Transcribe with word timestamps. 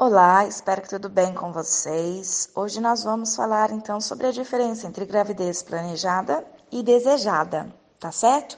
Olá, 0.00 0.46
espero 0.46 0.80
que 0.80 0.88
tudo 0.88 1.08
bem 1.08 1.34
com 1.34 1.50
vocês. 1.50 2.48
Hoje 2.54 2.80
nós 2.80 3.02
vamos 3.02 3.34
falar 3.34 3.72
então 3.72 4.00
sobre 4.00 4.28
a 4.28 4.30
diferença 4.30 4.86
entre 4.86 5.04
gravidez 5.04 5.60
planejada 5.60 6.46
e 6.70 6.84
desejada, 6.84 7.66
tá 7.98 8.12
certo? 8.12 8.56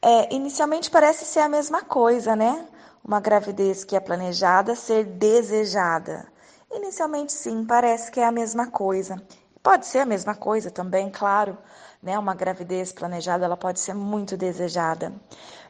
É, 0.00 0.34
inicialmente 0.34 0.90
parece 0.90 1.26
ser 1.26 1.40
a 1.40 1.50
mesma 1.50 1.82
coisa, 1.82 2.34
né? 2.34 2.66
Uma 3.04 3.20
gravidez 3.20 3.84
que 3.84 3.94
é 3.94 4.00
planejada 4.00 4.74
ser 4.74 5.04
desejada. 5.04 6.26
Inicialmente 6.72 7.34
sim, 7.34 7.66
parece 7.66 8.10
que 8.10 8.18
é 8.18 8.24
a 8.24 8.32
mesma 8.32 8.68
coisa. 8.68 9.22
Pode 9.62 9.84
ser 9.84 9.98
a 9.98 10.06
mesma 10.06 10.34
coisa 10.34 10.70
também, 10.70 11.10
claro, 11.10 11.58
né? 12.02 12.18
Uma 12.18 12.34
gravidez 12.34 12.90
planejada 12.90 13.44
ela 13.44 13.56
pode 13.56 13.80
ser 13.80 13.92
muito 13.92 14.34
desejada. 14.34 15.12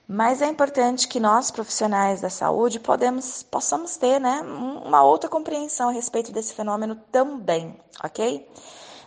Mas 0.07 0.43
é 0.43 0.47
importante 0.47 1.09
que 1.09 1.19
nós, 1.19 1.51
profissionais 1.51 2.21
da 2.21 2.29
saúde, 2.29 2.79
podemos, 2.79 3.43
possamos 3.43 3.97
ter 3.97 4.21
né, 4.21 4.43
uma 4.85 5.03
outra 5.03 5.31
compreensão 5.31 5.89
a 5.89 5.93
respeito 5.93 6.31
desse 6.31 6.53
fenômeno 6.53 6.95
também, 7.11 7.75
ok? 8.03 8.47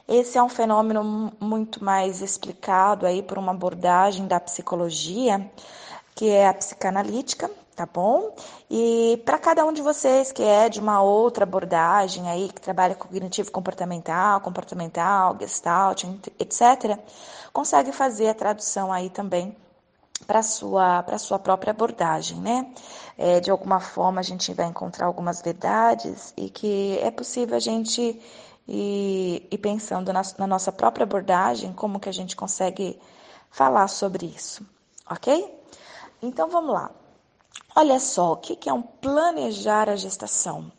Esse 0.07 0.39
é 0.39 0.43
um 0.43 0.49
fenômeno 0.49 1.31
muito 1.39 1.83
mais 1.83 2.21
explicado 2.21 3.05
aí 3.05 3.21
por 3.21 3.37
uma 3.37 3.51
abordagem 3.51 4.25
da 4.25 4.39
psicologia, 4.39 5.51
que 6.15 6.29
é 6.29 6.47
a 6.47 6.53
psicanalítica, 6.53 7.51
tá 7.75 7.85
bom? 7.85 8.33
E 8.69 9.21
para 9.23 9.37
cada 9.37 9.63
um 9.65 9.73
de 9.73 9.83
vocês 9.83 10.31
que 10.31 10.41
é 10.41 10.67
de 10.67 10.79
uma 10.79 11.01
outra 11.03 11.43
abordagem 11.43 12.27
aí, 12.27 12.49
que 12.49 12.59
trabalha 12.59 12.95
cognitivo 12.95 13.51
comportamental, 13.51 14.41
comportamental, 14.41 15.37
gestalt, 15.39 16.05
etc., 16.39 16.97
consegue 17.53 17.91
fazer 17.91 18.29
a 18.29 18.33
tradução 18.33 18.91
aí 18.91 19.11
também 19.11 19.55
para 20.27 20.43
sua 20.43 21.01
para 21.03 21.17
sua 21.17 21.39
própria 21.39 21.71
abordagem, 21.71 22.37
né? 22.39 22.71
É, 23.17 23.39
de 23.39 23.49
alguma 23.49 23.79
forma 23.79 24.19
a 24.19 24.23
gente 24.23 24.53
vai 24.53 24.67
encontrar 24.67 25.07
algumas 25.07 25.41
verdades 25.41 26.33
e 26.37 26.49
que 26.49 26.99
é 27.01 27.09
possível 27.09 27.55
a 27.55 27.59
gente 27.59 28.21
ir, 28.67 29.47
ir 29.49 29.57
pensando 29.57 30.11
na, 30.13 30.21
na, 30.37 30.45
nossa 30.45 30.71
própria 30.71 31.03
abordagem 31.03 31.73
como 31.73 31.99
que 31.99 32.09
a 32.09 32.11
gente 32.11 32.35
consegue 32.35 32.99
falar 33.49 33.87
sobre 33.87 34.25
isso, 34.27 34.63
ok? 35.09 35.55
Então 36.21 36.49
vamos 36.49 36.73
lá. 36.73 36.91
Olha 37.75 37.99
só, 37.99 38.33
o 38.33 38.37
que 38.37 38.69
é 38.69 38.73
um 38.73 38.81
planejar 38.81 39.89
a 39.89 39.95
gestação? 39.95 40.71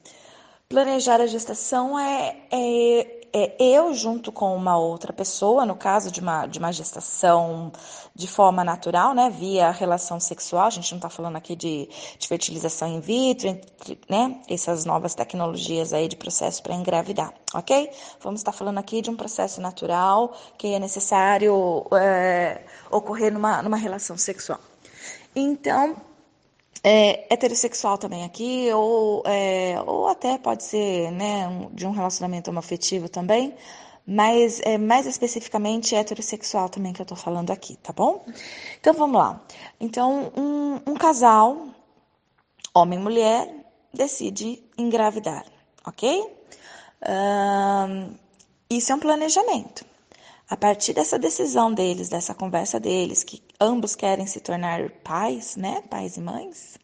Planejar 0.69 1.21
a 1.21 1.27
gestação 1.27 1.99
é, 1.99 2.37
é 2.51 3.18
é, 3.33 3.57
eu 3.59 3.93
junto 3.95 4.33
com 4.33 4.55
uma 4.57 4.77
outra 4.77 5.13
pessoa, 5.13 5.67
no 5.67 5.77
caso 5.77 6.11
de 6.11 6.21
uma, 6.21 6.47
de 6.47 6.59
uma 6.59 6.73
gestação 6.73 7.73
de 8.15 8.27
forma 8.27 8.65
natural, 8.65 9.15
né, 9.15 9.31
via 9.31 9.71
relação 9.71 10.19
sexual, 10.19 10.67
a 10.67 10.71
gente 10.71 10.91
não 10.91 10.99
está 10.99 11.09
falando 11.09 11.37
aqui 11.37 11.55
de, 11.55 11.89
de 12.19 12.29
fertilização 12.29 12.89
in 12.89 13.01
vitro, 13.01 13.49
entre, 13.49 13.99
né, 14.09 14.41
essas 14.49 14.85
novas 14.85 15.15
tecnologias 15.15 15.93
aí 15.93 16.09
de 16.09 16.17
processo 16.17 16.63
para 16.63 16.75
engravidar, 16.75 17.33
ok? 17.55 17.91
Vamos 18.21 18.41
estar 18.41 18.53
tá 18.53 18.59
falando 18.59 18.79
aqui 18.79 19.01
de 19.01 19.11
um 19.11 19.17
processo 19.17 19.61
natural 19.61 20.35
que 20.57 20.75
é 20.75 20.79
necessário 20.79 21.87
é, 21.93 22.63
ocorrer 22.91 23.33
numa, 23.33 23.63
numa 23.63 23.77
relação 23.77 24.17
sexual. 24.17 24.61
Então, 25.37 25.97
é, 26.83 27.33
heterossexual 27.33 27.99
também 27.99 28.25
aqui, 28.25 28.71
ou, 28.73 29.23
é, 29.27 29.81
ou 29.87 30.09
até 30.09 30.39
pode 30.39 30.65
ser 30.65 31.11
né, 31.13 31.49
de 31.73 31.87
um 31.87 31.91
relacionamento 31.91 32.51
homoafetivo 32.51 33.09
também, 33.09 33.55
mas 34.07 34.61
é, 34.65 34.79
mais 34.79 35.07
especificamente 35.07 35.95
heterossexual 35.95 36.69
também 36.69 36.93
que 36.93 37.03
eu 37.03 37.07
tô 37.07 37.17
falando 37.17 37.51
aqui, 37.51 37.77
tá 37.77 37.93
bom? 37.93 38.25
Então 38.81 38.95
vamos 38.95 39.19
lá. 39.19 39.43
Então, 39.79 40.33
um, 40.37 40.81
um 40.91 40.95
casal, 40.95 41.69
homem 42.75 42.99
e 42.99 43.03
mulher, 43.03 43.55
decide 43.93 44.63
engravidar, 44.77 45.45
ok? 45.87 46.25
Um, 47.03 48.15
isso 48.71 48.93
é 48.93 48.95
um 48.95 49.01
planejamento. 49.01 49.85
A 50.49 50.57
partir 50.57 50.95
dessa 50.95 51.19
decisão 51.19 51.73
deles, 51.73 52.09
dessa 52.09 52.35
conversa 52.35 52.81
deles, 52.81 53.23
que 53.23 53.43
ambos 53.61 53.95
querem 53.95 54.27
se 54.27 54.41
tornar 54.41 54.91
pais, 55.03 55.57
né, 55.57 55.83
pais 55.83 56.17
e 56.17 56.21
mães, 56.21 56.79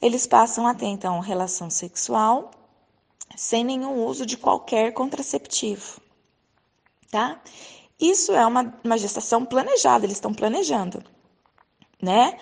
eles 0.00 0.26
passam 0.26 0.66
a 0.66 0.74
ter 0.74 0.86
então 0.86 1.18
relação 1.20 1.70
sexual 1.70 2.50
sem 3.34 3.64
nenhum 3.64 4.04
uso 4.04 4.24
de 4.24 4.36
qualquer 4.36 4.92
contraceptivo, 4.92 6.00
tá? 7.10 7.40
Isso 7.98 8.32
é 8.32 8.46
uma, 8.46 8.74
uma 8.84 8.98
gestação 8.98 9.44
planejada, 9.44 10.04
eles 10.04 10.18
estão 10.18 10.32
planejando, 10.32 11.02
né? 12.00 12.38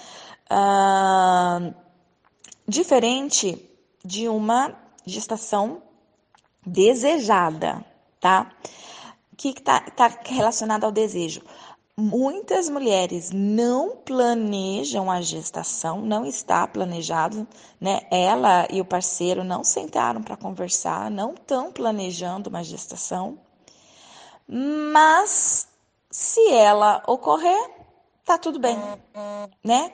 Diferente 2.66 3.70
de 4.04 4.28
uma 4.28 4.76
gestação 5.06 5.82
desejada, 6.66 7.84
tá? 8.20 8.52
O 9.32 9.36
que 9.36 9.48
está 9.48 9.80
tá 9.80 10.08
relacionado 10.24 10.84
ao 10.84 10.92
desejo? 10.92 11.42
Muitas 11.96 12.68
mulheres 12.68 13.30
não 13.32 13.96
planejam 13.96 15.08
a 15.08 15.20
gestação, 15.20 16.00
não 16.00 16.26
está 16.26 16.66
planejado, 16.66 17.46
né? 17.80 18.00
Ela 18.10 18.66
e 18.68 18.80
o 18.80 18.84
parceiro 18.84 19.44
não 19.44 19.62
sentaram 19.62 20.20
para 20.20 20.36
conversar, 20.36 21.08
não 21.08 21.34
estão 21.34 21.70
planejando 21.70 22.50
uma 22.50 22.64
gestação, 22.64 23.38
mas 24.48 25.68
se 26.10 26.52
ela 26.52 27.00
ocorrer, 27.06 27.70
tá 28.24 28.36
tudo 28.38 28.58
bem, 28.58 28.76
né? 29.62 29.92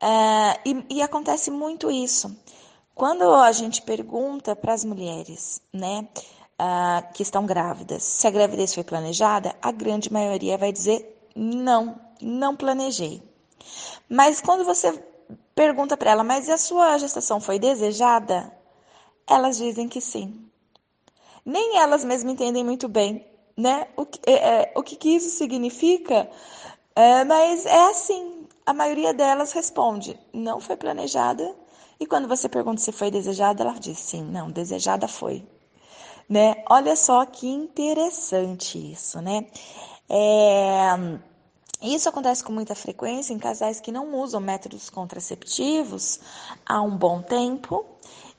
É, 0.00 0.60
e, 0.68 0.96
e 0.96 1.02
acontece 1.02 1.48
muito 1.48 1.92
isso. 1.92 2.36
Quando 2.92 3.32
a 3.32 3.52
gente 3.52 3.82
pergunta 3.82 4.56
para 4.56 4.72
as 4.72 4.84
mulheres, 4.84 5.62
né? 5.72 6.08
uh, 6.60 7.12
que 7.14 7.22
estão 7.22 7.46
grávidas, 7.46 8.02
se 8.02 8.26
a 8.26 8.30
gravidez 8.30 8.74
foi 8.74 8.84
planejada, 8.84 9.54
a 9.62 9.72
grande 9.72 10.12
maioria 10.12 10.58
vai 10.58 10.72
dizer 10.72 11.19
não, 11.34 12.00
não 12.20 12.56
planejei. 12.56 13.22
Mas 14.08 14.40
quando 14.40 14.64
você 14.64 14.92
pergunta 15.54 15.96
para 15.96 16.10
ela, 16.10 16.24
mas 16.24 16.48
a 16.48 16.56
sua 16.56 16.98
gestação 16.98 17.40
foi 17.40 17.58
desejada? 17.58 18.52
Elas 19.26 19.56
dizem 19.56 19.88
que 19.88 20.00
sim. 20.00 20.48
Nem 21.44 21.78
elas 21.78 22.04
mesmas 22.04 22.32
entendem 22.32 22.64
muito 22.64 22.88
bem, 22.88 23.26
né? 23.56 23.88
O 23.96 24.04
que, 24.06 24.20
é, 24.26 24.32
é 24.32 24.72
o 24.76 24.82
que, 24.82 24.96
que 24.96 25.16
isso 25.16 25.30
significa? 25.30 26.30
É, 26.94 27.24
mas 27.24 27.66
é 27.66 27.90
assim. 27.90 28.46
A 28.66 28.72
maioria 28.74 29.14
delas 29.14 29.52
responde: 29.52 30.18
não 30.32 30.60
foi 30.60 30.76
planejada. 30.76 31.54
E 31.98 32.06
quando 32.06 32.28
você 32.28 32.48
pergunta 32.48 32.80
se 32.80 32.92
foi 32.92 33.10
desejada, 33.10 33.62
ela 33.62 33.74
diz 33.74 33.98
sim, 33.98 34.22
não, 34.24 34.50
desejada 34.50 35.06
foi 35.06 35.44
né? 36.30 36.62
Olha 36.70 36.94
só 36.94 37.26
que 37.26 37.48
interessante 37.48 38.78
isso, 38.92 39.20
né? 39.20 39.46
É... 40.10 41.20
Isso 41.80 42.08
acontece 42.08 42.44
com 42.44 42.52
muita 42.52 42.74
frequência 42.74 43.32
em 43.32 43.38
casais 43.38 43.80
que 43.80 43.90
não 43.90 44.14
usam 44.16 44.40
métodos 44.40 44.90
contraceptivos 44.90 46.20
há 46.66 46.82
um 46.82 46.94
bom 46.94 47.22
tempo 47.22 47.86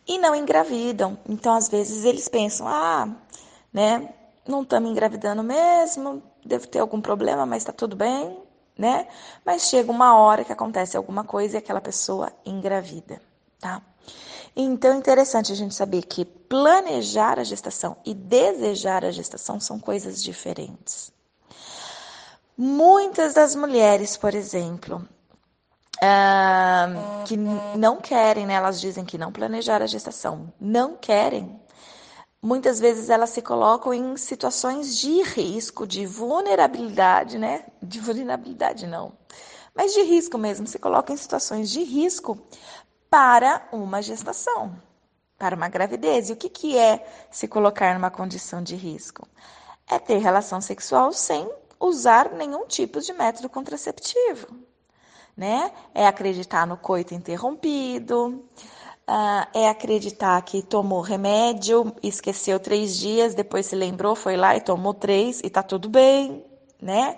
e 0.08 0.20
não 0.20 0.36
engravidam. 0.36 1.18
Então, 1.28 1.54
às 1.56 1.68
vezes, 1.68 2.06
eles 2.06 2.28
pensam, 2.28 2.68
ah, 2.68 3.10
né, 3.74 4.14
não 4.48 4.62
estamos 4.62 4.92
engravidando 4.92 5.42
mesmo, 5.42 6.22
deve 6.46 6.68
ter 6.68 6.80
algum 6.80 7.02
problema, 7.02 7.46
mas 7.46 7.64
está 7.64 7.72
tudo 7.72 7.96
bem, 7.96 8.38
né? 8.78 9.08
Mas 9.44 9.64
chega 9.64 9.92
uma 9.92 10.16
hora 10.18 10.44
que 10.44 10.52
acontece 10.52 10.96
alguma 10.96 11.24
coisa 11.24 11.56
e 11.56 11.58
aquela 11.58 11.82
pessoa 11.82 12.32
engravida, 12.46 13.20
tá? 13.60 13.82
Então, 14.56 14.94
é 14.94 14.98
interessante 14.98 15.52
a 15.52 15.56
gente 15.56 15.74
saber 15.74 16.04
que 16.04 16.26
planejar 16.26 17.40
a 17.40 17.44
gestação 17.44 17.98
e 18.06 18.14
desejar 18.14 19.06
a 19.06 19.12
gestação 19.12 19.60
são 19.60 19.80
coisas 19.80 20.22
diferentes. 20.22 21.12
Muitas 22.64 23.34
das 23.34 23.56
mulheres, 23.56 24.16
por 24.16 24.36
exemplo, 24.36 24.98
uh, 25.98 27.24
que 27.26 27.36
não 27.36 27.98
querem, 27.98 28.46
né, 28.46 28.54
elas 28.54 28.80
dizem 28.80 29.04
que 29.04 29.18
não 29.18 29.32
planejaram 29.32 29.84
a 29.84 29.88
gestação, 29.88 30.54
não 30.62 30.96
querem. 30.96 31.60
Muitas 32.40 32.80
vezes 32.80 33.10
elas 33.10 33.32
se 33.32 33.42
colocam 33.42 33.92
em 33.92 34.16
situações 34.16 34.96
de 34.96 35.24
risco, 35.24 35.88
de 35.88 36.06
vulnerabilidade, 36.06 37.40
né? 37.40 37.66
De 37.82 38.00
vulnerabilidade 38.00 38.86
não, 38.86 39.14
mas 39.74 39.92
de 39.96 40.04
risco 40.04 40.38
mesmo, 40.38 40.68
se 40.68 40.78
colocam 40.78 41.16
em 41.16 41.18
situações 41.18 41.68
de 41.68 41.84
risco 41.84 42.38
para 43.10 43.68
uma 43.72 44.04
gestação, 44.04 44.78
para 45.36 45.56
uma 45.56 45.68
gravidez. 45.68 46.30
E 46.30 46.34
o 46.34 46.36
que, 46.36 46.48
que 46.48 46.78
é 46.78 47.04
se 47.32 47.48
colocar 47.48 47.96
numa 47.96 48.12
condição 48.12 48.62
de 48.62 48.76
risco? 48.76 49.28
É 49.90 49.98
ter 49.98 50.20
relação 50.20 50.62
sexual 50.62 51.12
sem 51.12 51.50
usar 51.82 52.32
nenhum 52.32 52.66
tipo 52.68 53.02
de 53.02 53.12
método 53.12 53.50
contraceptivo. 53.50 54.48
Né? 55.36 55.72
É 55.94 56.06
acreditar 56.06 56.68
no 56.68 56.78
coito 56.78 57.14
interrompido, 57.14 58.44
uh, 59.10 59.48
é 59.54 59.70
acreditar 59.70 60.42
que 60.44 60.62
tomou 60.62 61.02
remédio, 61.02 61.94
esqueceu 62.04 62.60
três 62.60 62.98
dias, 62.98 63.34
depois 63.34 63.66
se 63.66 63.76
lembrou, 63.76 64.16
foi 64.16 64.38
lá 64.38 64.56
e 64.56 64.62
tomou 64.62 64.94
três 64.94 65.42
e 65.44 65.50
tá 65.50 65.64
tudo 65.64 65.90
bem, 65.90 66.46
né? 66.82 67.18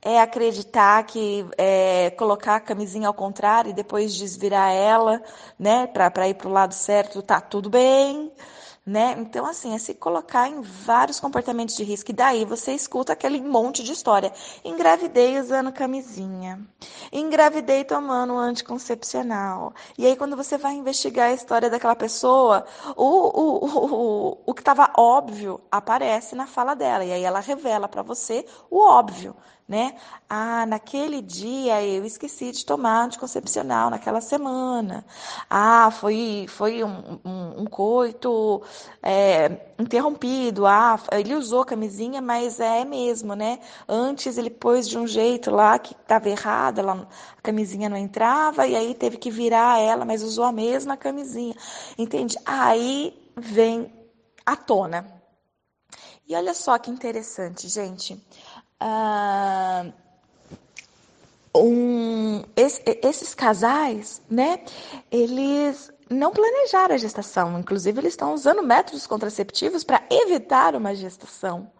é 0.00 0.20
acreditar 0.20 1.04
que 1.04 1.46
é, 1.56 2.10
colocar 2.10 2.56
a 2.56 2.60
camisinha 2.60 3.08
ao 3.08 3.14
contrário 3.14 3.70
e 3.70 3.74
depois 3.74 4.14
desvirar 4.14 4.72
ela, 4.72 5.22
né, 5.58 5.86
para 5.86 6.28
ir 6.28 6.34
para 6.34 6.48
o 6.48 6.52
lado 6.52 6.74
certo, 6.74 7.22
tá 7.22 7.40
tudo 7.40 7.70
bem 7.70 8.32
né? 8.84 9.14
Então, 9.18 9.46
assim, 9.46 9.74
é 9.74 9.78
se 9.78 9.94
colocar 9.94 10.48
em 10.48 10.60
vários 10.60 11.20
comportamentos 11.20 11.76
de 11.76 11.84
risco. 11.84 12.10
E 12.10 12.14
daí 12.14 12.44
você 12.44 12.72
escuta 12.72 13.12
aquele 13.12 13.40
monte 13.40 13.82
de 13.84 13.92
história. 13.92 14.32
Engravidei 14.64 15.38
usando 15.38 15.72
camisinha. 15.72 16.60
Engravidei 17.12 17.84
tomando 17.84 18.32
um 18.34 18.38
anticoncepcional. 18.38 19.72
E 19.96 20.04
aí, 20.04 20.16
quando 20.16 20.36
você 20.36 20.58
vai 20.58 20.74
investigar 20.74 21.30
a 21.30 21.32
história 21.32 21.70
daquela 21.70 21.94
pessoa, 21.94 22.66
o, 22.96 23.04
o, 23.04 23.66
o, 23.66 24.42
o, 24.46 24.54
que 24.54 24.62
estava 24.62 24.92
óbvio 24.96 25.60
aparece 25.70 26.34
na 26.34 26.46
fala 26.46 26.74
dela. 26.74 27.04
E 27.04 27.12
aí 27.12 27.22
ela 27.22 27.40
revela 27.40 27.86
para 27.86 28.02
você 28.02 28.44
o 28.68 28.80
óbvio 28.80 29.36
né? 29.68 29.94
Ah, 30.28 30.66
naquele 30.66 31.22
dia 31.22 31.82
eu 31.84 32.04
esqueci 32.04 32.52
de 32.52 32.64
tomar 32.64 33.04
anticoncepcional 33.04 33.90
naquela 33.90 34.20
semana. 34.20 35.04
Ah, 35.48 35.90
foi, 35.90 36.46
foi 36.48 36.82
um, 36.84 37.20
um, 37.24 37.62
um 37.62 37.66
coito 37.66 38.62
é, 39.02 39.72
interrompido. 39.78 40.66
Ah, 40.66 40.98
ele 41.12 41.34
usou 41.34 41.64
camisinha, 41.64 42.20
mas 42.20 42.60
é 42.60 42.84
mesmo, 42.84 43.34
né? 43.34 43.60
Antes 43.88 44.36
ele 44.36 44.50
pôs 44.50 44.88
de 44.88 44.98
um 44.98 45.06
jeito 45.06 45.50
lá 45.50 45.78
que 45.78 45.92
estava 45.94 46.28
errado, 46.28 46.80
ela, 46.80 47.08
a 47.38 47.40
camisinha 47.42 47.88
não 47.88 47.96
entrava, 47.96 48.66
e 48.66 48.76
aí 48.76 48.94
teve 48.94 49.16
que 49.16 49.30
virar 49.30 49.78
ela, 49.80 50.04
mas 50.04 50.22
usou 50.22 50.44
a 50.44 50.52
mesma 50.52 50.96
camisinha. 50.96 51.54
Entende? 51.96 52.36
Aí 52.44 53.30
vem 53.36 53.92
à 54.44 54.56
tona. 54.56 55.06
E 56.26 56.34
olha 56.34 56.54
só 56.54 56.78
que 56.78 56.90
interessante, 56.90 57.68
gente 57.68 58.20
ah, 58.84 59.86
um, 61.54 62.42
esse, 62.56 62.82
esses 63.02 63.34
casais, 63.34 64.20
né, 64.28 64.60
eles 65.10 65.92
não 66.10 66.32
planejaram 66.32 66.94
a 66.94 66.98
gestação, 66.98 67.58
inclusive 67.60 68.00
eles 68.00 68.14
estão 68.14 68.34
usando 68.34 68.62
métodos 68.62 69.06
contraceptivos 69.06 69.84
para 69.84 70.02
evitar 70.10 70.74
uma 70.74 70.94
gestação. 70.94 71.70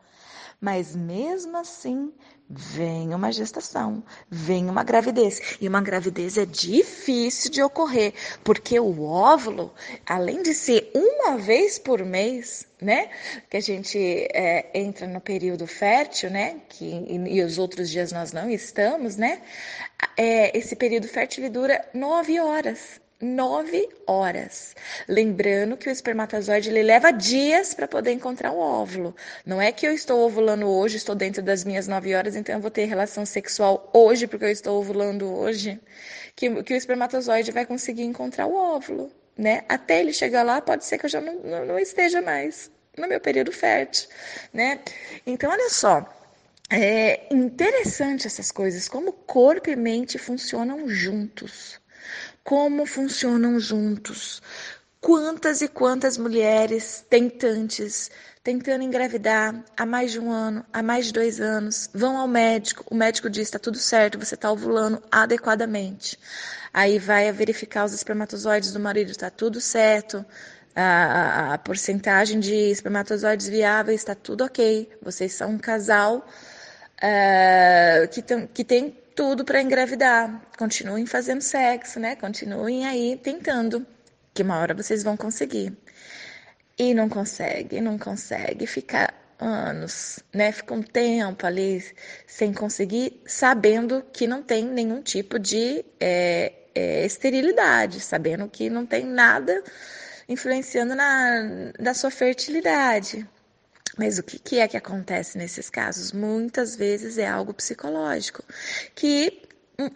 Mas 0.62 0.94
mesmo 0.94 1.56
assim, 1.56 2.12
vem 2.48 3.12
uma 3.12 3.32
gestação, 3.32 4.00
vem 4.30 4.70
uma 4.70 4.84
gravidez. 4.84 5.56
E 5.60 5.66
uma 5.66 5.80
gravidez 5.80 6.38
é 6.38 6.46
difícil 6.46 7.50
de 7.50 7.60
ocorrer, 7.60 8.14
porque 8.44 8.78
o 8.78 9.02
óvulo, 9.02 9.74
além 10.06 10.40
de 10.40 10.54
ser 10.54 10.92
uma 10.94 11.36
vez 11.36 11.80
por 11.80 12.04
mês, 12.04 12.64
né, 12.80 13.10
que 13.50 13.56
a 13.56 13.60
gente 13.60 13.98
é, 13.98 14.70
entra 14.72 15.08
no 15.08 15.20
período 15.20 15.66
fértil, 15.66 16.30
né, 16.30 16.60
que, 16.68 16.84
e, 16.84 17.38
e, 17.38 17.42
os 17.42 17.58
outros 17.58 17.90
dias 17.90 18.12
nós 18.12 18.32
não 18.32 18.48
estamos, 18.48 19.16
né, 19.16 19.42
é, 20.16 20.56
esse 20.56 20.76
período 20.76 21.08
fértil 21.08 21.50
dura 21.50 21.84
nove 21.92 22.38
horas 22.38 23.02
nove 23.22 23.88
horas. 24.06 24.74
Lembrando 25.08 25.76
que 25.76 25.88
o 25.88 25.92
espermatozoide 25.92 26.68
ele 26.68 26.82
leva 26.82 27.12
dias 27.12 27.72
para 27.72 27.86
poder 27.86 28.12
encontrar 28.12 28.50
o 28.50 28.58
óvulo. 28.58 29.14
Não 29.46 29.62
é 29.62 29.70
que 29.70 29.86
eu 29.86 29.94
estou 29.94 30.26
ovulando 30.26 30.66
hoje, 30.66 30.96
estou 30.96 31.14
dentro 31.14 31.40
das 31.42 31.64
minhas 31.64 31.86
nove 31.86 32.14
horas, 32.14 32.34
então 32.34 32.56
eu 32.56 32.60
vou 32.60 32.70
ter 32.70 32.84
relação 32.86 33.24
sexual 33.24 33.88
hoje 33.94 34.26
porque 34.26 34.44
eu 34.44 34.50
estou 34.50 34.78
ovulando 34.80 35.32
hoje, 35.32 35.80
que, 36.34 36.62
que 36.64 36.74
o 36.74 36.76
espermatozoide 36.76 37.52
vai 37.52 37.64
conseguir 37.64 38.02
encontrar 38.02 38.46
o 38.46 38.54
óvulo. 38.54 39.10
Né? 39.38 39.64
Até 39.68 40.00
ele 40.00 40.12
chegar 40.12 40.42
lá, 40.42 40.60
pode 40.60 40.84
ser 40.84 40.98
que 40.98 41.06
eu 41.06 41.10
já 41.10 41.20
não, 41.20 41.34
não, 41.36 41.64
não 41.64 41.78
esteja 41.78 42.20
mais 42.20 42.70
no 42.98 43.08
meu 43.08 43.18
período 43.18 43.50
fértil, 43.50 44.10
né? 44.52 44.80
Então, 45.26 45.50
olha 45.50 45.70
só, 45.70 46.06
é 46.70 47.32
interessante 47.34 48.26
essas 48.26 48.52
coisas, 48.52 48.86
como 48.86 49.12
corpo 49.12 49.70
e 49.70 49.76
mente 49.76 50.18
funcionam 50.18 50.86
juntos 50.86 51.81
como 52.44 52.86
funcionam 52.86 53.58
juntos. 53.58 54.42
Quantas 55.00 55.62
e 55.62 55.68
quantas 55.68 56.16
mulheres 56.16 57.04
tentantes, 57.10 58.10
tentando 58.42 58.84
engravidar 58.84 59.64
há 59.76 59.84
mais 59.84 60.12
de 60.12 60.20
um 60.20 60.30
ano, 60.30 60.64
há 60.72 60.80
mais 60.82 61.06
de 61.06 61.12
dois 61.12 61.40
anos, 61.40 61.90
vão 61.92 62.16
ao 62.16 62.28
médico, 62.28 62.84
o 62.88 62.94
médico 62.94 63.28
diz: 63.28 63.48
está 63.48 63.58
tudo 63.58 63.78
certo, 63.78 64.18
você 64.18 64.34
está 64.34 64.50
ovulando 64.50 65.02
adequadamente. 65.10 66.18
Aí 66.72 66.98
vai 66.98 67.30
verificar 67.32 67.84
os 67.84 67.92
espermatozoides 67.92 68.72
do 68.72 68.78
marido, 68.80 69.10
está 69.10 69.28
tudo 69.28 69.60
certo, 69.60 70.24
a, 70.74 70.82
a, 70.82 71.54
a, 71.54 71.58
porcentagem 71.58 72.40
de 72.40 72.54
espermatozoides 72.54 73.48
viáveis 73.48 74.00
está 74.00 74.14
tudo 74.14 74.44
ok, 74.44 74.88
vocês 75.02 75.32
são 75.32 75.50
um 75.50 75.58
casal 75.58 76.26
uh, 76.98 78.08
que, 78.08 78.22
tem, 78.22 78.46
que 78.46 78.64
tem 78.64 79.01
tudo 79.22 79.44
para 79.44 79.62
engravidar. 79.62 80.42
Continuem 80.58 81.06
fazendo 81.06 81.40
sexo, 81.40 82.00
né? 82.00 82.16
Continuem 82.16 82.84
aí 82.88 83.16
tentando, 83.22 83.86
que 84.34 84.42
uma 84.42 84.58
hora 84.58 84.74
vocês 84.74 85.04
vão 85.04 85.16
conseguir. 85.16 85.72
E 86.76 86.92
não 86.92 87.08
consegue, 87.08 87.80
não 87.80 87.96
consegue 87.96 88.66
ficar 88.66 89.14
anos, 89.38 90.18
né? 90.34 90.50
Fica 90.50 90.74
um 90.74 90.82
tempo 90.82 91.46
ali 91.46 91.84
sem 92.26 92.52
conseguir, 92.52 93.22
sabendo 93.24 94.04
que 94.12 94.26
não 94.26 94.42
tem 94.42 94.64
nenhum 94.64 95.00
tipo 95.00 95.38
de 95.38 95.84
é, 96.00 96.52
é, 96.74 97.06
esterilidade, 97.06 98.00
sabendo 98.00 98.48
que 98.48 98.68
não 98.68 98.84
tem 98.84 99.04
nada 99.04 99.62
influenciando 100.28 100.96
na, 100.96 101.72
na 101.78 101.94
sua 101.94 102.10
fertilidade. 102.10 103.24
Mas 103.98 104.18
o 104.18 104.22
que, 104.22 104.58
é 104.58 104.66
que 104.68 104.76
acontece 104.76 105.36
nesses 105.36 105.68
casos? 105.68 106.12
Muitas 106.12 106.74
vezes 106.76 107.18
é 107.18 107.26
algo 107.26 107.52
psicológico, 107.52 108.42
que 108.94 109.42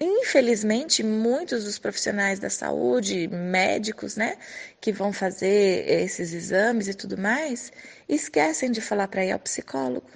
infelizmente 0.01 1.03
muitos 1.03 1.65
dos 1.65 1.79
profissionais 1.79 2.39
da 2.39 2.51
saúde, 2.51 3.29
médicos, 3.29 4.17
né, 4.17 4.37
que 4.81 4.93
vão 4.93 5.13
fazer 5.13 5.89
esses 5.89 6.33
exames 6.33 6.89
e 6.89 6.95
tudo 6.95 7.17
mais, 7.17 7.73
esquecem 8.09 8.71
de 8.71 8.81
falar 8.81 9.09
para 9.09 9.25
ir 9.25 9.33
ao 9.33 9.39
psicólogo 9.39 10.07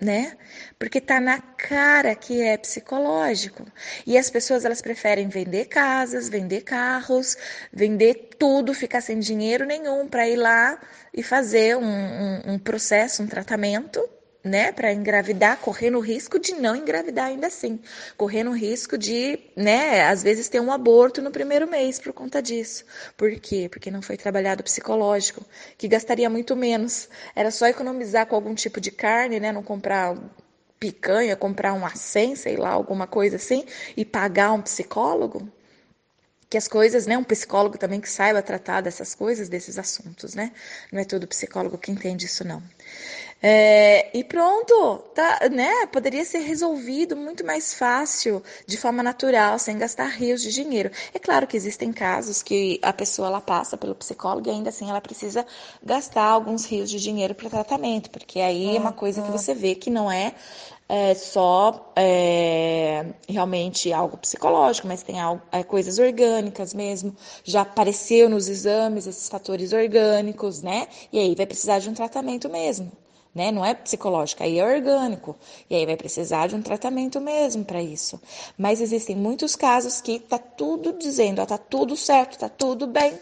né? 0.00 0.36
Porque 0.78 1.00
tá 1.00 1.20
na 1.20 1.40
cara 1.40 2.14
que 2.14 2.40
é 2.40 2.56
psicológico. 2.56 3.66
E 4.06 4.16
as 4.16 4.30
pessoas 4.30 4.64
elas 4.64 4.80
preferem 4.80 5.28
vender 5.28 5.66
casas, 5.66 6.28
vender 6.28 6.62
carros, 6.62 7.36
vender 7.72 8.30
tudo, 8.38 8.74
ficar 8.74 9.00
sem 9.00 9.18
dinheiro 9.18 9.64
nenhum 9.66 10.08
para 10.08 10.28
ir 10.28 10.36
lá 10.36 10.80
e 11.12 11.22
fazer 11.22 11.76
um, 11.76 11.84
um, 11.84 12.54
um 12.54 12.58
processo, 12.58 13.22
um 13.22 13.26
tratamento 13.26 14.00
né, 14.42 14.72
para 14.72 14.92
engravidar, 14.92 15.58
correndo 15.58 15.98
o 15.98 16.00
risco 16.00 16.38
de 16.38 16.54
não 16.54 16.74
engravidar 16.74 17.26
ainda 17.26 17.46
assim, 17.48 17.78
correndo 18.16 18.50
o 18.50 18.54
risco 18.54 18.96
de, 18.96 19.38
né, 19.54 20.02
às 20.06 20.22
vezes 20.22 20.48
ter 20.48 20.60
um 20.60 20.72
aborto 20.72 21.20
no 21.20 21.30
primeiro 21.30 21.68
mês 21.68 21.98
por 21.98 22.12
conta 22.12 22.40
disso. 22.40 22.84
Por 23.16 23.30
quê? 23.38 23.68
Porque 23.70 23.90
não 23.90 24.00
foi 24.02 24.16
trabalhado 24.16 24.62
psicológico, 24.62 25.44
que 25.76 25.88
gastaria 25.88 26.30
muito 26.30 26.56
menos. 26.56 27.08
Era 27.34 27.50
só 27.50 27.66
economizar 27.66 28.26
com 28.26 28.34
algum 28.34 28.54
tipo 28.54 28.80
de 28.80 28.90
carne, 28.90 29.38
né, 29.38 29.52
não 29.52 29.62
comprar 29.62 30.16
picanha, 30.78 31.36
comprar 31.36 31.74
um 31.74 31.84
acém, 31.84 32.34
sei 32.34 32.56
lá, 32.56 32.70
alguma 32.70 33.06
coisa 33.06 33.36
assim, 33.36 33.64
e 33.96 34.04
pagar 34.04 34.52
um 34.52 34.62
psicólogo. 34.62 35.46
Que 36.50 36.58
as 36.58 36.66
coisas, 36.66 37.06
né, 37.06 37.16
um 37.16 37.24
psicólogo 37.24 37.78
também 37.78 38.00
que 38.00 38.10
saiba 38.10 38.42
tratar 38.42 38.80
dessas 38.80 39.14
coisas, 39.14 39.48
desses 39.48 39.78
assuntos, 39.78 40.34
né? 40.34 40.50
Não 40.92 41.00
é 41.00 41.04
todo 41.04 41.26
psicólogo 41.26 41.78
que 41.78 41.92
entende 41.92 42.26
isso, 42.26 42.44
não. 42.44 42.60
É, 43.42 44.10
e 44.12 44.22
pronto, 44.22 44.98
tá, 45.14 45.48
né? 45.50 45.86
Poderia 45.86 46.24
ser 46.26 46.40
resolvido 46.40 47.16
muito 47.16 47.44
mais 47.44 47.72
fácil, 47.72 48.42
de 48.66 48.76
forma 48.76 49.02
natural, 49.02 49.58
sem 49.58 49.78
gastar 49.78 50.08
rios 50.08 50.42
de 50.42 50.52
dinheiro. 50.52 50.90
É 51.14 51.18
claro 51.18 51.46
que 51.46 51.56
existem 51.56 51.90
casos 51.90 52.42
que 52.42 52.78
a 52.82 52.92
pessoa 52.92 53.28
ela 53.28 53.40
passa 53.40 53.78
pelo 53.78 53.94
psicólogo 53.94 54.46
e 54.46 54.50
ainda 54.50 54.68
assim 54.68 54.90
ela 54.90 55.00
precisa 55.00 55.46
gastar 55.82 56.24
alguns 56.24 56.66
rios 56.66 56.90
de 56.90 57.00
dinheiro 57.00 57.34
para 57.34 57.48
tratamento, 57.48 58.10
porque 58.10 58.40
aí 58.40 58.76
é 58.76 58.80
uma 58.80 58.92
coisa 58.92 59.22
que 59.22 59.30
você 59.30 59.54
vê 59.54 59.74
que 59.74 59.88
não 59.88 60.12
é, 60.12 60.34
é 60.92 61.14
só 61.14 61.92
é, 61.94 63.06
realmente 63.28 63.92
algo 63.92 64.16
psicológico, 64.16 64.88
mas 64.88 65.04
tem 65.04 65.20
algo, 65.20 65.40
é, 65.52 65.62
coisas 65.62 66.00
orgânicas 66.00 66.74
mesmo. 66.74 67.14
Já 67.44 67.60
apareceu 67.60 68.28
nos 68.28 68.48
exames 68.48 69.06
esses 69.06 69.28
fatores 69.28 69.72
orgânicos, 69.72 70.62
né? 70.62 70.88
E 71.12 71.20
aí 71.20 71.36
vai 71.36 71.46
precisar 71.46 71.78
de 71.78 71.88
um 71.88 71.94
tratamento 71.94 72.48
mesmo 72.48 72.90
né? 73.32 73.52
Não 73.52 73.64
é 73.64 73.74
psicológico, 73.74 74.42
aí 74.42 74.58
é 74.58 74.64
orgânico. 74.64 75.36
E 75.68 75.76
aí 75.76 75.86
vai 75.86 75.96
precisar 75.96 76.48
de 76.48 76.56
um 76.56 76.62
tratamento 76.62 77.20
mesmo 77.20 77.64
para 77.64 77.80
isso. 77.80 78.20
Mas 78.58 78.80
existem 78.80 79.14
muitos 79.14 79.54
casos 79.54 80.00
que 80.00 80.18
tá 80.18 80.38
tudo 80.38 80.92
dizendo, 80.94 81.40
ó, 81.40 81.46
tá 81.46 81.56
tudo 81.56 81.96
certo, 81.96 82.36
tá 82.38 82.48
tudo 82.48 82.88
bem. 82.88 83.16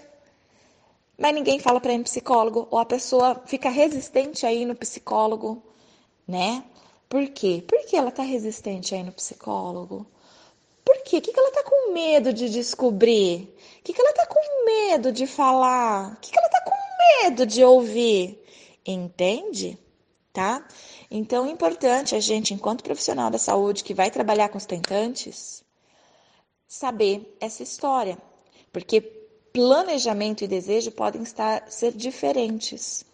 Mas 1.18 1.34
ninguém 1.34 1.58
fala 1.58 1.80
para 1.80 1.92
ir 1.92 1.98
no 1.98 2.04
psicólogo, 2.04 2.66
ou 2.70 2.78
a 2.78 2.86
pessoa 2.86 3.42
fica 3.44 3.68
resistente 3.68 4.46
aí 4.46 4.64
no 4.64 4.74
psicólogo, 4.74 5.62
né? 6.26 6.64
Por 7.08 7.26
quê? 7.28 7.64
Por 7.66 7.84
que 7.86 7.96
ela 7.96 8.10
tá 8.10 8.22
resistente 8.22 8.94
aí 8.94 9.02
no 9.02 9.12
psicólogo? 9.12 10.06
Por 10.84 11.02
quê? 11.02 11.18
O 11.18 11.22
que, 11.22 11.32
que 11.32 11.40
ela 11.40 11.52
tá 11.52 11.62
com 11.62 11.92
medo 11.92 12.32
de 12.32 12.48
descobrir? 12.48 13.54
O 13.78 13.82
que, 13.82 13.92
que 13.92 14.00
ela 14.00 14.12
tá 14.12 14.26
com 14.26 14.64
medo 14.64 15.12
de 15.12 15.26
falar? 15.26 16.14
O 16.14 16.20
que, 16.20 16.30
que 16.30 16.38
ela 16.38 16.48
tá 16.48 16.62
com 16.62 17.24
medo 17.24 17.46
de 17.46 17.64
ouvir? 17.64 18.42
Entende? 18.84 19.78
tá? 20.38 20.64
Então, 21.10 21.46
é 21.46 21.50
importante 21.50 22.14
a 22.14 22.20
gente, 22.20 22.54
enquanto 22.54 22.84
profissional 22.84 23.28
da 23.28 23.38
saúde 23.38 23.82
que 23.82 23.92
vai 23.92 24.08
trabalhar 24.08 24.48
com 24.48 24.56
os 24.56 24.66
tentantes, 24.66 25.64
saber 26.68 27.36
essa 27.40 27.60
história, 27.60 28.16
porque 28.72 29.00
planejamento 29.52 30.44
e 30.44 30.46
desejo 30.46 30.92
podem 30.92 31.24
estar 31.24 31.68
ser 31.68 31.92
diferentes. 31.92 33.04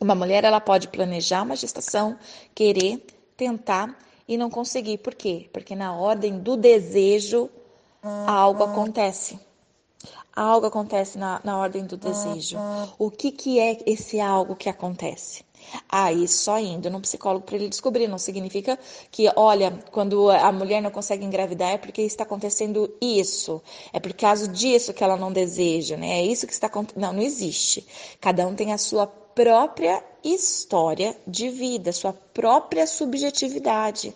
Uma 0.00 0.14
mulher 0.14 0.44
ela 0.44 0.60
pode 0.60 0.86
planejar 0.86 1.42
uma 1.42 1.56
gestação, 1.56 2.16
querer, 2.54 3.04
tentar 3.36 3.96
e 4.26 4.36
não 4.36 4.50
conseguir. 4.50 4.98
Por 4.98 5.14
quê? 5.14 5.48
Porque 5.52 5.74
na 5.74 5.94
ordem 5.94 6.38
do 6.38 6.56
desejo 6.56 7.50
algo 8.26 8.64
acontece. 8.64 9.38
Algo 10.34 10.66
acontece 10.66 11.18
na, 11.18 11.40
na 11.44 11.58
ordem 11.58 11.84
do 11.84 11.96
desejo. 11.96 12.56
O 12.98 13.10
que, 13.10 13.30
que 13.30 13.60
é 13.60 13.78
esse 13.86 14.18
algo 14.18 14.56
que 14.56 14.68
acontece? 14.68 15.44
Aí 15.88 16.26
só 16.26 16.58
indo 16.58 16.90
num 16.90 17.00
psicólogo 17.00 17.44
para 17.44 17.56
ele 17.56 17.68
descobrir. 17.68 18.08
Não 18.08 18.18
significa 18.18 18.78
que, 19.10 19.30
olha, 19.36 19.72
quando 19.90 20.30
a 20.30 20.50
mulher 20.50 20.80
não 20.80 20.90
consegue 20.90 21.24
engravidar 21.24 21.70
é 21.70 21.78
porque 21.78 22.02
está 22.02 22.24
acontecendo 22.24 22.92
isso. 23.00 23.62
É 23.92 24.00
por 24.00 24.12
causa 24.14 24.48
disso 24.48 24.92
que 24.92 25.04
ela 25.04 25.16
não 25.16 25.32
deseja, 25.32 25.96
né? 25.96 26.20
É 26.20 26.24
isso 26.24 26.46
que 26.46 26.52
está 26.52 26.66
acontecendo. 26.66 27.00
Não, 27.00 27.12
não 27.12 27.22
existe. 27.22 27.86
Cada 28.20 28.46
um 28.46 28.54
tem 28.54 28.72
a 28.72 28.78
sua 28.78 29.06
própria 29.34 30.02
história 30.22 31.16
de 31.26 31.48
vida, 31.48 31.92
sua 31.92 32.12
própria 32.12 32.86
subjetividade. 32.86 34.14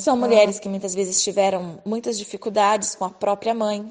São 0.00 0.16
mulheres 0.16 0.58
que 0.58 0.68
muitas 0.68 0.94
vezes 0.94 1.22
tiveram 1.22 1.80
muitas 1.84 2.16
dificuldades 2.16 2.94
com 2.94 3.04
a 3.04 3.10
própria 3.10 3.52
mãe, 3.52 3.90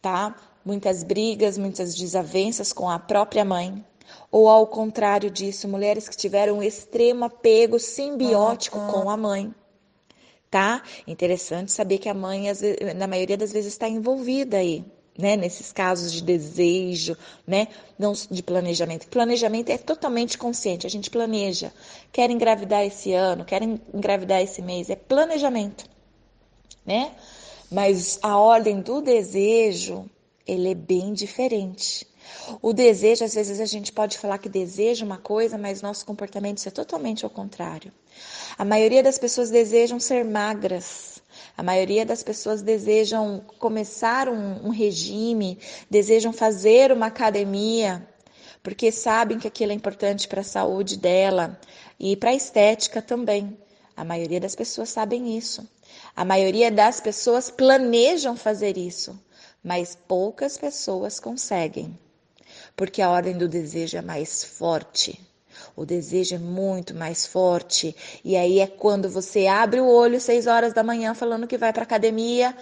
tá? 0.00 0.34
Muitas 0.64 1.02
brigas, 1.02 1.58
muitas 1.58 1.94
desavenças 1.94 2.72
com 2.72 2.88
a 2.88 2.98
própria 2.98 3.44
mãe. 3.44 3.84
Ou 4.30 4.48
ao 4.48 4.66
contrário 4.66 5.30
disso, 5.30 5.68
mulheres 5.68 6.08
que 6.08 6.16
tiveram 6.16 6.58
um 6.58 6.62
extremo 6.62 7.24
apego 7.24 7.78
simbiótico 7.78 8.78
com 8.92 9.10
a 9.10 9.16
mãe. 9.16 9.52
Tá? 10.48 10.82
Interessante 11.06 11.70
saber 11.70 11.98
que 11.98 12.08
a 12.08 12.14
mãe, 12.14 12.46
na 12.96 13.06
maioria 13.06 13.36
das 13.36 13.52
vezes, 13.52 13.72
está 13.72 13.88
envolvida 13.88 14.56
aí 14.56 14.84
né, 15.18 15.36
nesses 15.36 15.72
casos 15.72 16.12
de 16.12 16.22
desejo, 16.22 17.16
né, 17.46 17.68
não 17.98 18.12
de 18.12 18.42
planejamento. 18.42 19.06
Planejamento 19.08 19.70
é 19.70 19.78
totalmente 19.78 20.38
consciente, 20.38 20.86
a 20.86 20.90
gente 20.90 21.10
planeja. 21.10 21.72
Quer 22.12 22.30
engravidar 22.30 22.84
esse 22.84 23.12
ano, 23.12 23.44
quer 23.44 23.62
engravidar 23.62 24.40
esse 24.40 24.62
mês, 24.62 24.88
é 24.90 24.96
planejamento, 24.96 25.84
né? 26.84 27.12
Mas 27.70 28.18
a 28.22 28.36
ordem 28.36 28.80
do 28.80 29.00
desejo, 29.00 30.08
ele 30.46 30.70
é 30.70 30.74
bem 30.74 31.12
diferente. 31.12 32.06
O 32.60 32.72
desejo, 32.72 33.24
às 33.24 33.34
vezes 33.34 33.60
a 33.60 33.64
gente 33.64 33.92
pode 33.92 34.18
falar 34.18 34.38
que 34.38 34.48
deseja 34.48 35.04
uma 35.04 35.18
coisa, 35.18 35.56
mas 35.56 35.82
nosso 35.82 36.04
comportamento 36.04 36.66
é 36.66 36.70
totalmente 36.70 37.24
ao 37.24 37.30
contrário. 37.30 37.92
A 38.58 38.64
maioria 38.64 39.02
das 39.02 39.18
pessoas 39.18 39.50
desejam 39.50 40.00
ser 40.00 40.24
magras, 40.24 41.19
a 41.56 41.62
maioria 41.62 42.06
das 42.06 42.22
pessoas 42.22 42.62
desejam 42.62 43.44
começar 43.58 44.28
um, 44.28 44.66
um 44.66 44.70
regime, 44.70 45.58
desejam 45.90 46.32
fazer 46.32 46.92
uma 46.92 47.06
academia, 47.06 48.06
porque 48.62 48.92
sabem 48.92 49.38
que 49.38 49.48
aquilo 49.48 49.72
é 49.72 49.74
importante 49.74 50.28
para 50.28 50.40
a 50.40 50.44
saúde 50.44 50.96
dela 50.96 51.58
e 51.98 52.16
para 52.16 52.30
a 52.30 52.34
estética 52.34 53.00
também. 53.02 53.56
A 53.96 54.04
maioria 54.04 54.40
das 54.40 54.54
pessoas 54.54 54.88
sabem 54.88 55.36
isso. 55.36 55.68
A 56.16 56.24
maioria 56.24 56.70
das 56.70 57.00
pessoas 57.00 57.50
planejam 57.50 58.36
fazer 58.36 58.76
isso, 58.78 59.18
mas 59.62 59.94
poucas 59.94 60.56
pessoas 60.56 61.20
conseguem, 61.20 61.98
porque 62.76 63.02
a 63.02 63.10
ordem 63.10 63.36
do 63.36 63.48
desejo 63.48 63.98
é 63.98 64.02
mais 64.02 64.42
forte. 64.44 65.29
O 65.76 65.84
desejo 65.84 66.34
é 66.34 66.38
muito 66.38 66.94
mais 66.94 67.26
forte. 67.26 67.94
E 68.24 68.36
aí 68.36 68.60
é 68.60 68.66
quando 68.66 69.08
você 69.08 69.46
abre 69.46 69.80
o 69.80 69.88
olho 69.88 70.20
seis 70.20 70.46
horas 70.46 70.72
da 70.72 70.82
manhã 70.82 71.14
falando 71.14 71.46
que 71.46 71.58
vai 71.58 71.72
para 71.72 71.82
academia 71.82 72.56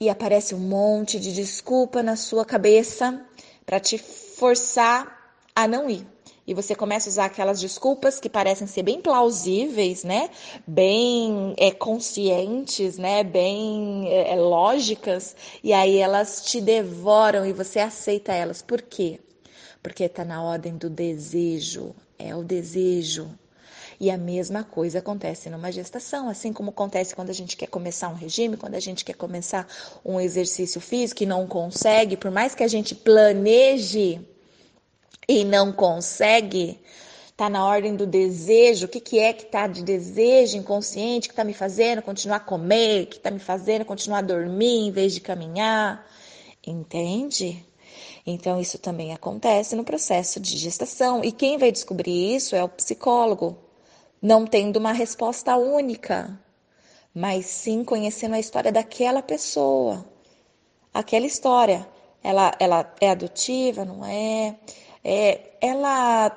e 0.00 0.08
aparece 0.08 0.54
um 0.54 0.58
monte 0.58 1.18
de 1.18 1.32
desculpa 1.32 2.02
na 2.02 2.16
sua 2.16 2.44
cabeça 2.44 3.20
para 3.66 3.80
te 3.80 3.98
forçar 3.98 5.34
a 5.54 5.66
não 5.66 5.90
ir. 5.90 6.06
E 6.48 6.54
você 6.54 6.74
começa 6.74 7.10
a 7.10 7.12
usar 7.12 7.24
aquelas 7.26 7.60
desculpas 7.60 8.18
que 8.18 8.30
parecem 8.30 8.66
ser 8.66 8.82
bem 8.82 9.02
plausíveis, 9.02 10.02
né? 10.02 10.30
Bem 10.66 11.52
é, 11.58 11.70
conscientes, 11.70 12.96
né? 12.96 13.22
Bem 13.22 14.08
é, 14.10 14.34
lógicas. 14.34 15.36
E 15.62 15.74
aí 15.74 15.98
elas 15.98 16.42
te 16.46 16.58
devoram 16.58 17.44
e 17.44 17.52
você 17.52 17.80
aceita 17.80 18.32
elas. 18.32 18.62
Por 18.62 18.80
quê? 18.80 19.20
Porque 19.82 20.04
está 20.04 20.24
na 20.24 20.42
ordem 20.42 20.74
do 20.74 20.88
desejo 20.88 21.94
é 22.18 22.34
o 22.34 22.42
desejo. 22.42 23.30
E 24.00 24.10
a 24.10 24.16
mesma 24.16 24.62
coisa 24.62 25.00
acontece 25.00 25.50
numa 25.50 25.72
gestação, 25.72 26.28
assim 26.28 26.52
como 26.52 26.70
acontece 26.70 27.14
quando 27.14 27.30
a 27.30 27.34
gente 27.34 27.56
quer 27.56 27.66
começar 27.66 28.08
um 28.08 28.14
regime, 28.14 28.56
quando 28.56 28.76
a 28.76 28.80
gente 28.80 29.04
quer 29.04 29.14
começar 29.14 29.66
um 30.04 30.20
exercício 30.20 30.80
físico 30.80 31.22
e 31.22 31.26
não 31.26 31.46
consegue, 31.48 32.16
por 32.16 32.30
mais 32.30 32.54
que 32.54 32.62
a 32.62 32.68
gente 32.68 32.94
planeje 32.94 34.20
e 35.28 35.44
não 35.44 35.72
consegue, 35.72 36.80
tá 37.36 37.50
na 37.50 37.66
ordem 37.66 37.96
do 37.96 38.06
desejo. 38.06 38.86
O 38.86 38.88
que, 38.88 39.00
que 39.00 39.18
é 39.18 39.32
que 39.32 39.46
tá 39.46 39.66
de 39.66 39.82
desejo 39.82 40.56
inconsciente 40.56 41.28
que 41.28 41.34
tá 41.34 41.42
me 41.42 41.54
fazendo 41.54 42.00
continuar 42.00 42.36
a 42.36 42.40
comer, 42.40 43.06
que 43.06 43.18
tá 43.18 43.32
me 43.32 43.40
fazendo 43.40 43.84
continuar 43.84 44.18
a 44.18 44.22
dormir 44.22 44.86
em 44.86 44.92
vez 44.92 45.12
de 45.12 45.20
caminhar? 45.20 46.06
Entende? 46.64 47.64
Então, 48.30 48.60
isso 48.60 48.78
também 48.78 49.14
acontece 49.14 49.74
no 49.74 49.82
processo 49.82 50.38
de 50.38 50.58
gestação. 50.58 51.24
E 51.24 51.32
quem 51.32 51.56
vai 51.56 51.72
descobrir 51.72 52.34
isso 52.36 52.54
é 52.54 52.62
o 52.62 52.68
psicólogo, 52.68 53.56
não 54.20 54.46
tendo 54.46 54.76
uma 54.76 54.92
resposta 54.92 55.56
única, 55.56 56.38
mas 57.14 57.46
sim 57.46 57.82
conhecendo 57.82 58.34
a 58.34 58.38
história 58.38 58.70
daquela 58.70 59.22
pessoa. 59.22 60.04
Aquela 60.92 61.24
história. 61.24 61.88
Ela, 62.22 62.54
ela 62.60 62.94
é 63.00 63.08
adotiva, 63.08 63.86
não 63.86 64.04
é? 64.04 64.56
é 65.02 65.52
ela 65.58 66.30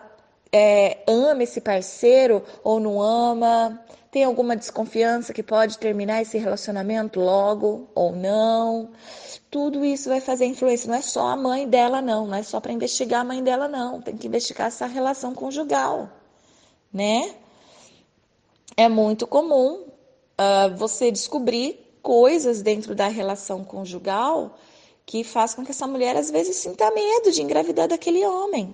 é, 0.49 1.03
ama 1.05 1.43
esse 1.43 1.59
parceiro 1.59 2.41
ou 2.63 2.79
não 2.79 3.01
ama? 3.01 3.83
Tem 4.11 4.25
alguma 4.25 4.55
desconfiança 4.55 5.33
que 5.33 5.41
pode 5.41 5.77
terminar 5.77 6.21
esse 6.21 6.37
relacionamento 6.37 7.19
logo 7.19 7.89
ou 7.95 8.13
não? 8.13 8.91
tudo 9.51 9.83
isso 9.83 10.07
vai 10.07 10.21
fazer 10.21 10.45
influência. 10.45 10.89
Não 10.89 10.95
é 10.95 11.01
só 11.01 11.27
a 11.27 11.35
mãe 11.35 11.67
dela, 11.67 12.01
não. 12.01 12.25
Não 12.25 12.35
é 12.35 12.41
só 12.41 12.61
para 12.61 12.71
investigar 12.71 13.21
a 13.21 13.25
mãe 13.25 13.43
dela, 13.43 13.67
não. 13.67 14.01
Tem 14.01 14.15
que 14.15 14.25
investigar 14.25 14.69
essa 14.69 14.85
relação 14.85 15.35
conjugal, 15.35 16.09
né? 16.91 17.35
É 18.77 18.87
muito 18.87 19.27
comum 19.27 19.83
uh, 19.83 20.75
você 20.77 21.11
descobrir 21.11 21.77
coisas 22.01 22.61
dentro 22.61 22.95
da 22.95 23.09
relação 23.09 23.63
conjugal 23.63 24.57
que 25.05 25.23
faz 25.25 25.53
com 25.53 25.65
que 25.65 25.71
essa 25.71 25.85
mulher 25.85 26.15
às 26.15 26.31
vezes 26.31 26.55
sinta 26.55 26.89
medo 26.89 27.31
de 27.31 27.41
engravidar 27.41 27.89
daquele 27.89 28.25
homem 28.25 28.73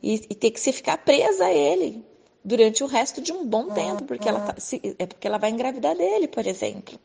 e, 0.00 0.14
e 0.14 0.34
ter 0.34 0.52
que 0.52 0.60
se 0.60 0.72
ficar 0.72 0.98
presa 0.98 1.46
a 1.46 1.52
ele 1.52 2.04
durante 2.44 2.82
o 2.82 2.86
resto 2.86 3.20
de 3.20 3.32
um 3.32 3.44
bom 3.46 3.68
tempo, 3.70 4.04
porque 4.04 4.28
ela 4.28 4.40
tá, 4.40 4.54
se, 4.58 4.80
é 4.98 5.06
porque 5.06 5.26
ela 5.26 5.38
vai 5.38 5.50
engravidar 5.50 5.96
dele, 5.96 6.28
por 6.28 6.46
exemplo. 6.46 6.98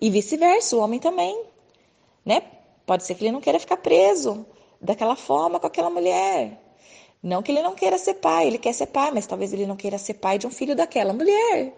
E 0.00 0.10
vice-versa, 0.10 0.76
o 0.76 0.80
homem 0.80 1.00
também 1.00 1.44
né? 2.28 2.42
Pode 2.84 3.04
ser 3.04 3.14
que 3.14 3.24
ele 3.24 3.32
não 3.32 3.40
queira 3.40 3.58
ficar 3.58 3.78
preso 3.78 4.44
daquela 4.78 5.16
forma 5.16 5.58
com 5.58 5.66
aquela 5.66 5.88
mulher. 5.88 6.60
Não 7.22 7.42
que 7.42 7.50
ele 7.50 7.62
não 7.62 7.74
queira 7.74 7.96
ser 7.96 8.14
pai, 8.14 8.46
ele 8.46 8.58
quer 8.58 8.74
ser 8.74 8.86
pai, 8.86 9.10
mas 9.12 9.26
talvez 9.26 9.50
ele 9.52 9.66
não 9.66 9.76
queira 9.76 9.96
ser 9.96 10.14
pai 10.14 10.36
de 10.36 10.46
um 10.46 10.50
filho 10.50 10.76
daquela 10.76 11.14
mulher. 11.14 11.72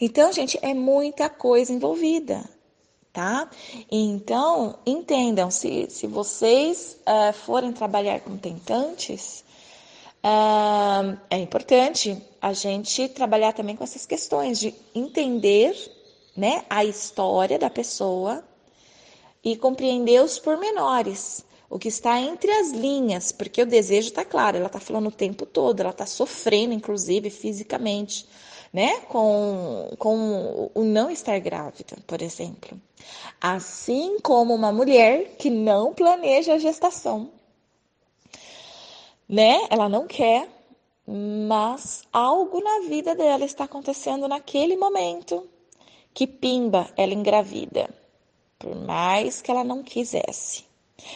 Então, 0.00 0.32
gente, 0.32 0.56
é 0.62 0.72
muita 0.72 1.28
coisa 1.28 1.72
envolvida, 1.72 2.48
tá? 3.12 3.50
Então, 3.90 4.78
entendam, 4.86 5.50
se, 5.50 5.88
se 5.90 6.06
vocês 6.06 6.96
uh, 7.02 7.32
forem 7.32 7.72
trabalhar 7.72 8.20
com 8.20 8.36
tentantes, 8.36 9.44
é 11.30 11.38
importante 11.38 12.20
a 12.40 12.52
gente 12.52 13.08
trabalhar 13.08 13.52
também 13.52 13.76
com 13.76 13.84
essas 13.84 14.06
questões 14.06 14.58
de 14.58 14.74
entender 14.94 15.74
né, 16.36 16.64
a 16.68 16.84
história 16.84 17.58
da 17.58 17.70
pessoa, 17.70 18.44
e 19.42 19.56
compreender 19.56 20.22
os 20.22 20.38
pormenores, 20.38 21.44
o 21.70 21.78
que 21.78 21.88
está 21.88 22.18
entre 22.20 22.50
as 22.50 22.70
linhas, 22.70 23.30
porque 23.32 23.62
o 23.62 23.66
desejo 23.66 24.08
está 24.08 24.24
claro, 24.24 24.56
ela 24.56 24.66
está 24.66 24.80
falando 24.80 25.08
o 25.08 25.12
tempo 25.12 25.46
todo, 25.46 25.80
ela 25.80 25.90
está 25.90 26.06
sofrendo, 26.06 26.74
inclusive 26.74 27.30
fisicamente, 27.30 28.26
né, 28.72 29.00
com, 29.08 29.90
com 29.98 30.70
o 30.74 30.84
não 30.84 31.10
estar 31.10 31.38
grávida, 31.38 31.96
por 32.06 32.20
exemplo. 32.20 32.78
Assim 33.40 34.18
como 34.20 34.54
uma 34.54 34.72
mulher 34.72 35.36
que 35.38 35.50
não 35.50 35.94
planeja 35.94 36.54
a 36.54 36.58
gestação, 36.58 37.30
né, 39.28 39.66
ela 39.70 39.88
não 39.88 40.06
quer, 40.06 40.48
mas 41.06 42.02
algo 42.12 42.62
na 42.62 42.88
vida 42.88 43.14
dela 43.14 43.44
está 43.44 43.64
acontecendo 43.64 44.26
naquele 44.28 44.76
momento 44.76 45.48
que 46.14 46.26
pimba, 46.26 46.88
ela 46.96 47.14
engravida. 47.14 47.88
Por 48.58 48.74
mais 48.74 49.40
que 49.40 49.50
ela 49.50 49.62
não 49.62 49.82
quisesse, 49.82 50.64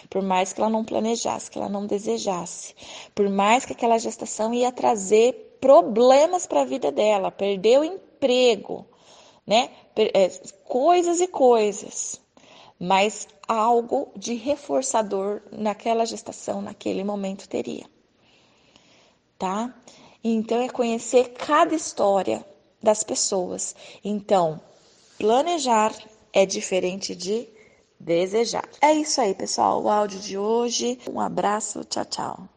por 0.08 0.22
mais 0.22 0.52
que 0.52 0.60
ela 0.60 0.70
não 0.70 0.84
planejasse, 0.84 1.50
que 1.50 1.58
ela 1.58 1.68
não 1.68 1.86
desejasse, 1.86 2.74
por 3.14 3.28
mais 3.28 3.64
que 3.64 3.72
aquela 3.72 3.98
gestação 3.98 4.54
ia 4.54 4.70
trazer 4.70 5.58
problemas 5.60 6.46
para 6.46 6.62
a 6.62 6.64
vida 6.64 6.92
dela, 6.92 7.30
perdeu 7.30 7.82
emprego, 7.82 8.86
né? 9.46 9.70
É, 9.96 10.28
coisas 10.64 11.20
e 11.20 11.26
coisas, 11.26 12.20
mas 12.78 13.26
algo 13.46 14.10
de 14.16 14.34
reforçador 14.34 15.42
naquela 15.50 16.06
gestação, 16.06 16.62
naquele 16.62 17.04
momento 17.04 17.48
teria, 17.48 17.84
tá? 19.42 19.74
Então 20.22 20.62
é 20.62 20.68
conhecer 20.68 21.30
cada 21.32 21.74
história 21.74 22.46
das 22.80 23.02
pessoas. 23.02 23.74
Então, 24.04 24.60
planejar 25.18 25.92
é 26.32 26.46
diferente 26.46 27.16
de 27.16 27.48
desejar. 27.98 28.68
É 28.80 28.92
isso 28.92 29.20
aí, 29.20 29.34
pessoal. 29.34 29.82
O 29.82 29.88
áudio 29.90 30.20
de 30.20 30.38
hoje. 30.38 30.96
Um 31.10 31.18
abraço. 31.18 31.82
Tchau, 31.82 32.04
tchau. 32.04 32.48